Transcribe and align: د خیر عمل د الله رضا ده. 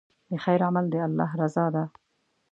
د 0.29 0.31
خیر 0.43 0.61
عمل 0.67 0.85
د 0.91 0.95
الله 1.07 1.29
رضا 1.41 1.65
ده. 1.75 1.83